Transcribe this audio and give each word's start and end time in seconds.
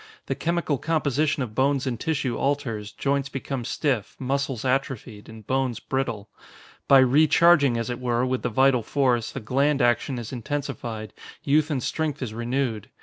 The 0.25 0.33
chemical 0.33 0.79
composition 0.79 1.43
of 1.43 1.53
bones 1.53 1.85
and 1.85 1.99
tissue 1.99 2.35
alters, 2.35 2.91
joints 2.91 3.29
become 3.29 3.63
stiff, 3.63 4.15
muscles 4.17 4.65
atrophied, 4.65 5.29
and 5.29 5.45
bones 5.45 5.79
brittle. 5.79 6.27
By 6.87 6.97
recharging, 6.97 7.77
as 7.77 7.91
it 7.91 7.99
were, 7.99 8.25
with 8.25 8.41
the 8.41 8.49
vital 8.49 8.81
force, 8.81 9.31
the 9.31 9.39
gland 9.39 9.79
action 9.79 10.17
is 10.17 10.33
intensified, 10.33 11.13
youth 11.43 11.69
and 11.69 11.83
strength 11.83 12.23
is 12.23 12.33
renewed. 12.33 12.89